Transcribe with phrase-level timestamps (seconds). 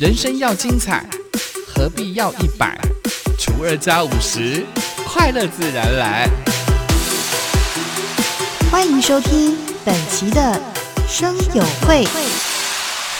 [0.00, 1.04] 人生要精彩，
[1.68, 2.74] 何必要一百
[3.38, 4.64] 除二加五十？
[5.04, 6.26] 快乐自然来。
[8.70, 10.58] 欢迎收听本期的
[11.06, 12.06] 生友会。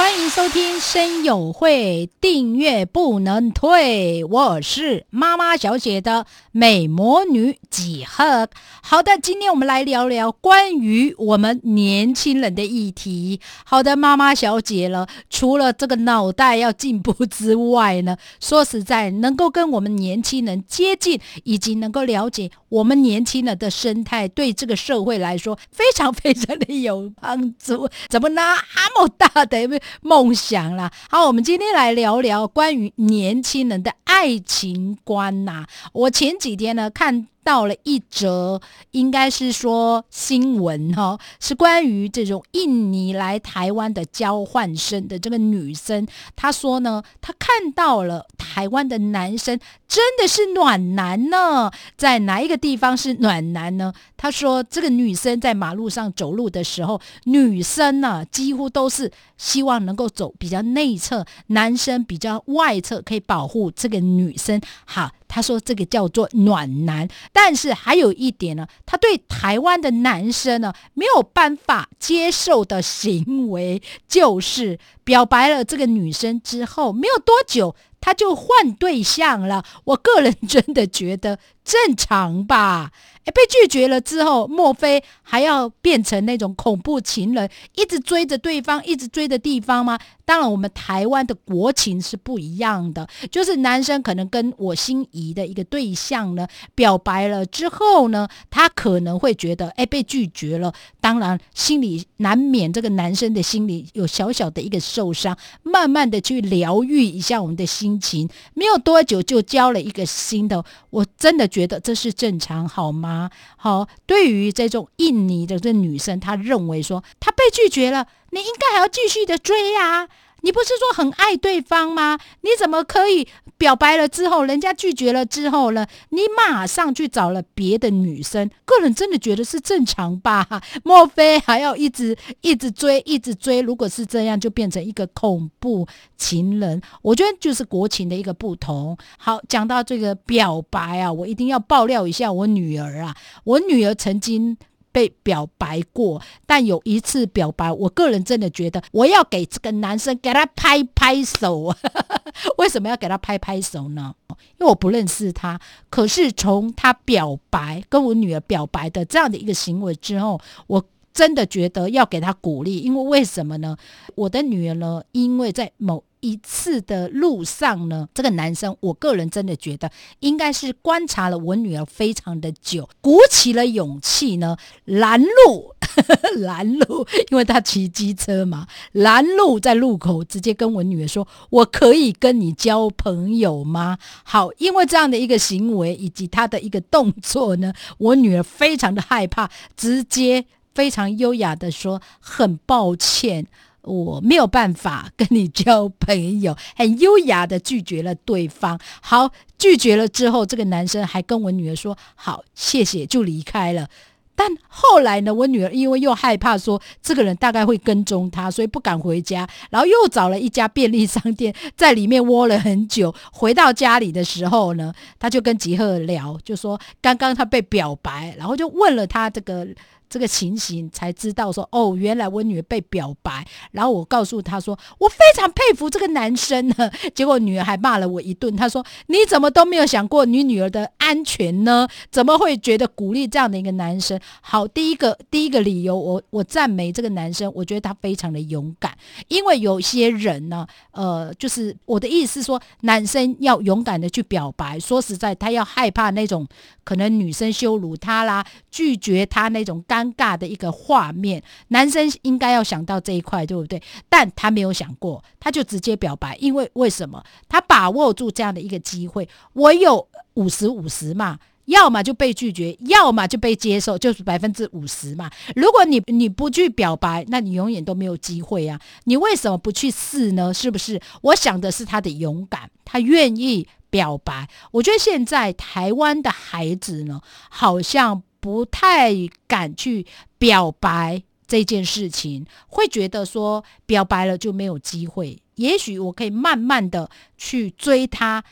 [0.00, 4.24] 欢迎收听声友会，订阅不能退。
[4.24, 8.48] 我是妈妈小姐的美魔女几何。
[8.80, 13.42] 好的，今天我们来聊聊关于我们年轻人的议题。
[13.66, 27.86] 好的，妈妈小姐了，除了这个脑袋要进步之外呢，说实在，能够跟我们年轻人接近，以及能够了解我们年轻人的生态，对这个社会来说非常非常的有帮助。
[28.08, 28.56] 怎么那
[28.96, 29.60] 么大的？
[30.02, 35.64] 梦想啦，好，我们今天来聊聊关于年轻人的爱情观呐。
[35.92, 37.28] 我前几天呢看。
[37.42, 38.60] 到了一则，
[38.90, 49.58] 应该是说新闻哈，是关于这种印尼来台湾的交换生的这个女生，她说呢，她看到了台湾的男生
[49.88, 53.94] 真的是暖男呢，在哪一个地方是暖男呢？
[54.18, 64.60] 她说这个女生在马路上走路的时候，女生呢几乎都是希望能够走比较内侧，男生比较外侧，可以保护这个女生。
[64.84, 65.10] 好。
[65.32, 79.64] 他说：“这个叫做暖男，但是还有一点呢，他对台湾的男生呢没有办法接受的行为，就是表白了这个女生之后，没有多久他就换对象了。
[79.84, 82.92] 我个人真的觉得正常吧。”
[83.26, 89.98] 哎，被拒绝了之后，莫非还要变成那种恐怖情人，一直追着对方，一直追着地方吗？
[90.24, 113.30] 当然，我们台湾的国情是不一样的，就是男生可能跟我心仪的一个对象呢表白了之后呢，他可能会觉得哎被拒绝了，当然心里难免这个男生的心里有小小的一个受伤，慢慢的去疗愈一下我们的心情，没有多久就交了一个新的，我真的觉得这是正常，好吗？
[113.58, 120.08] 好，对于这种印尼的这女生，她认为说她被拒绝了，你应该还要继续的追呀。
[120.42, 122.18] 你不是说很爱对方吗？
[122.42, 123.28] 你怎么可以
[123.58, 125.86] 表白了之后，人家拒绝了之后呢？
[126.10, 128.50] 你马上去找了别的女生？
[128.64, 130.46] 个人真的觉得是正常吧？
[130.84, 133.60] 莫非还要一直一直追，一直追？
[133.60, 135.86] 如果是这样，就变成一个恐怖
[136.16, 136.80] 情人。
[137.02, 138.96] 我觉得就是国情的一个不同。
[139.18, 143.14] 好，讲到这个表白啊，我一定要爆料一下我女儿啊，
[143.44, 144.56] 我女儿曾经。
[144.92, 151.74] 被表白过，但有一次表白，我个人真的觉得我要给这个男生给他拍拍手。
[152.58, 154.14] 为什么要给他拍拍手呢？
[154.28, 155.60] 因为我不认识他。
[155.88, 162.78] 可是从他表白跟我女儿表白的这样的一个行为之后，我真的觉得要给他鼓励。
[162.78, 163.76] 因为为什么呢？
[164.14, 166.04] 我的女儿呢，因为在某。
[166.20, 175.74] 一次的路上呢，这个男生，我个人真的觉得应该是观察了我女儿非常的久，鼓起了勇气呢，拦路，
[176.40, 190.44] 拦路，因为他骑机车嘛，拦路在路口直接跟我女儿说：“我可以跟你交朋友吗？”好，因为这样的一个行为以及他的一个动作呢，我女儿非常的害怕，直接
[190.74, 193.46] 非常优雅的说：“很抱歉。”
[193.82, 198.78] 我没有办法跟你交朋友，很 优雅的拒绝了对方。
[199.00, 203.88] 好，拒绝了之后，这个男生还跟我女儿说：“好，谢谢，就离开了。”
[204.36, 213.14] 但后来呢，我女儿因为又害怕说这个人大概会跟踪她，所以不敢回家，然后又找了一家便利商店，在里面窝了很久。
[213.32, 219.66] 回到家里的时候呢，他就跟吉赫聊，就说刚刚他被表白，然后就问了他这个。
[220.10, 226.90] 这个情形才知道说哦，原来我女儿被表白，然后我告诉她说，我非常佩服这个男生呢。
[227.14, 231.86] 结果女儿还骂了我一顿，她说你怎么都没有想过你女儿的安全呢？
[232.10, 234.18] 怎么会觉得鼓励这样的一个男生？
[234.40, 238.92] 好，第一个第一个理由，我我赞美这个男生，我觉得他非常的勇敢，
[239.28, 244.80] 因为有些人呢，呃，就是我的意思是说，男生要勇敢的去表白。
[244.80, 246.44] 说实在，他要害怕那种
[246.82, 249.99] 可能女生羞辱他啦，拒绝他那种干。
[250.00, 253.82] 尴尬的一个画面，男生应该要想到这一块，对不对？
[254.08, 257.22] 但他没有想过，他就直接表白，因为为什么？
[257.48, 265.30] 他把握住这样的一个机会，我有五十五十嘛，要么就被拒绝，要么就被接受，就是百分之五十嘛。
[265.54, 268.80] 如果你你不去表白，那你永远都没有机会啊！
[269.04, 270.54] 你为什么不去试呢？
[270.54, 271.00] 是不是？
[271.22, 274.48] 我想的是他的勇敢，他愿意表白。
[274.70, 277.20] 我觉得现在台湾的孩子呢，
[277.50, 278.22] 好像。
[278.40, 279.14] 不太
[279.46, 280.06] 敢去
[280.38, 285.38] 表白这件事情，会觉得说表白了就没有机会。
[285.56, 288.42] 也许我可以慢慢的去追他。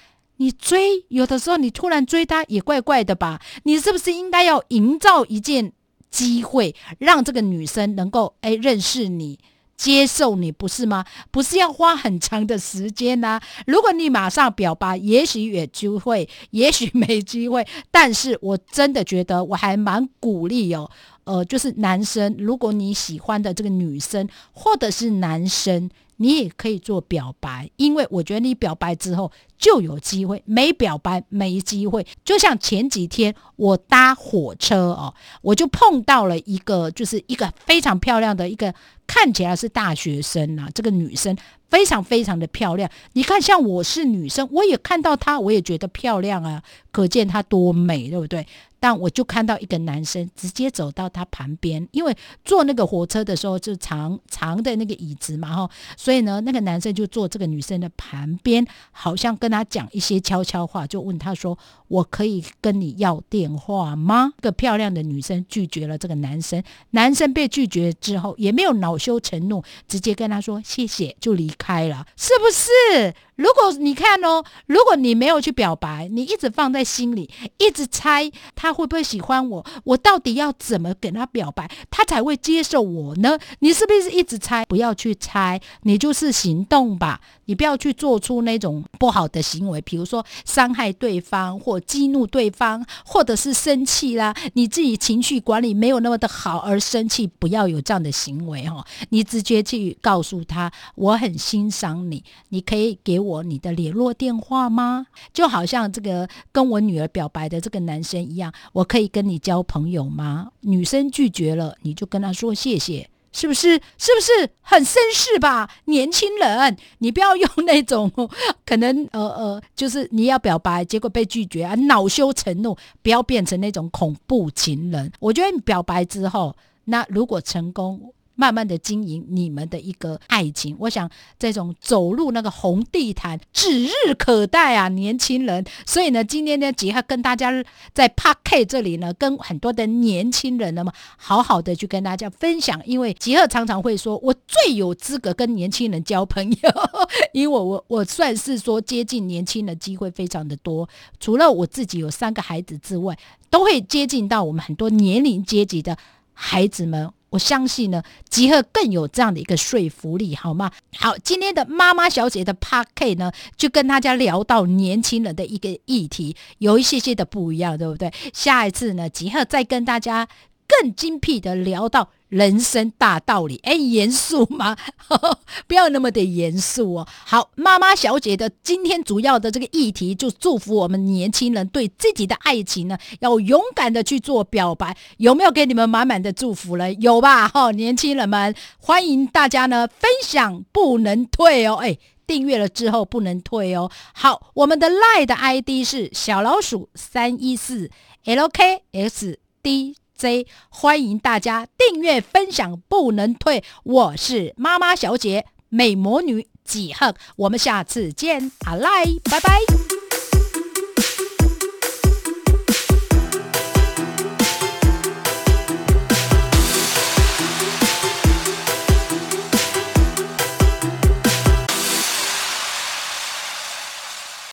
[0.40, 3.40] 你追，有的时候你突然追他也怪怪的吧？
[3.64, 5.72] 你是不是应该要营造一件
[6.10, 9.38] 机会，让这个女生能够哎认识你？
[9.78, 11.04] 接受你不是吗？
[11.30, 13.40] 不是要花很长的时间呐。
[13.64, 17.64] 如果你马上表白，也许有机会，也许没机会。
[17.90, 20.90] 但是我真的觉得我还蛮鼓励哦。
[21.24, 32.04] 呃，就是男生，如果你喜欢的这个女生或者是男生，你也可以做表白，因为我觉得你表白之后就有机会，没表白没机会。
[32.24, 38.74] 就像前几天我搭火车哦，我就碰到了一个，就是一个非常漂亮的一个。
[39.08, 41.36] 看起来是大学生啊，这个女生
[41.68, 42.88] 非常非常的漂亮。
[43.14, 46.62] 你看，像我是女生，我也看到她，我也觉得漂亮啊，
[46.92, 48.46] 可见她多美，对不对？
[48.80, 61.58] 但我就看到一个男生直接走到她旁边，因为坐那个火车的时候就长长的那个椅子嘛，哈，所以呢，那个男生就坐这个女生的旁边，好像跟她讲一些悄悄话，就问她说
[61.88, 73.14] ：“我可以跟你要电话吗？”这个漂亮的女生拒绝了这个男生，男生被拒绝之后也没有恼恼羞成怒，直接跟他说谢谢就离开了，是不是？
[73.38, 83.38] 如果你看哦，如果你没有去表白，你一直放在心里，一直猜他会不会喜欢我，我到底要怎么跟他表白，他才会接受我呢？
[83.60, 84.64] 你是不是一直猜？
[84.64, 87.20] 不要去猜，你就是行动吧。
[87.44, 94.34] 你不要去做出那种不好的行为，比如说伤害对方，或激怒对方，或者是生气啦。
[94.54, 98.84] 你自己情绪管理没有那么的好而生气，不要有这样的行为哈。
[99.10, 105.06] 你直接去告诉他，我很欣赏你，你可以给我我你的联络电话吗？
[105.32, 110.48] 就好像这个跟我女儿表白的这个男生一样，我可以跟你交朋友吗？
[110.60, 113.10] 女生拒绝了，你就跟他说谢谢。
[113.30, 113.74] 是不是？
[113.98, 115.70] 是不是很绅士吧？
[115.84, 118.10] 年轻人，你不要用那种
[118.64, 125.12] 可能呃呃，就是你要表白，结果被拒绝啊，恼羞成怒，不要变成那种恐怖情人。
[125.20, 128.14] 我觉得你表白之后，那如果成功。
[128.40, 135.64] 慢慢的经营你们的一个爱情，我想这种走入那个红地毯指日可待啊，年轻人。
[135.84, 137.50] 所以呢，今天呢，杰克跟大家
[137.92, 146.70] 在 p a r K 这里呢，跟很多的年轻人那么好好的去跟大家分享，因为杰克常常会说，我最有资格跟年轻人交朋友，
[147.34, 150.88] 因为我我我算是说接近年轻的机会非常的多，
[151.18, 153.18] 除了我自己有三个孩子之外，
[153.50, 155.98] 都会接近到我们很多年龄阶级的
[156.32, 157.10] 孩子们。
[157.30, 160.70] 我相信呢，集合更有这样的一个说服力，好吗？
[160.96, 168.12] 好，今天的妈妈小姐的 Part K 呢，就跟大家聊到年轻人的一个议题，有一些些的不一样，对不对？
[168.32, 170.26] 下一次呢，集合再跟大家
[170.68, 172.10] 更精辟的聊到。
[172.28, 174.76] 人生大道理，哎，严肃吗？
[175.66, 177.08] 不要那么的严肃哦。
[177.24, 184.94] 好，妈妈小姐的今天主要的这个议题，就祝福我们年轻人对自己的爱情呢，要勇敢的去做表白。
[185.16, 186.92] 有没有给你们满满的祝福呢？
[186.92, 187.48] 有吧？
[187.48, 191.76] 哈，年轻人们，欢迎大家呢分享，不能退哦。
[191.76, 193.90] 哎，订阅了之后不能退哦。
[194.12, 197.90] 好，我们的赖的 ID 是小老鼠三一四
[198.26, 199.94] LKSD。
[200.18, 203.62] Z，欢迎大家订阅分享，不能退。
[203.84, 210.07] 我是妈妈小姐美魔女几号，我们下次见，阿赖，拜拜。